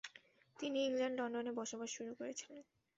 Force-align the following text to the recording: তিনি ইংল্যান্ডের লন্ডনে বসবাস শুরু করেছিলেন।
তিনি 0.59 0.77
ইংল্যান্ডের 0.81 1.19
লন্ডনে 1.19 1.51
বসবাস 1.59 1.89
শুরু 1.95 2.11
করেছিলেন। 2.19 2.63